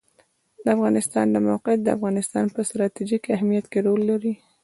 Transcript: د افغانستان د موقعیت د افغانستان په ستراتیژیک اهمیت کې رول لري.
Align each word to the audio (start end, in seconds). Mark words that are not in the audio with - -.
د 0.63 0.65
افغانستان 0.75 1.25
د 1.31 1.37
موقعیت 1.47 1.81
د 1.83 1.89
افغانستان 1.97 2.45
په 2.55 2.59
ستراتیژیک 2.69 3.23
اهمیت 3.35 3.65
کې 3.71 3.79
رول 3.87 4.01
لري. 4.11 4.33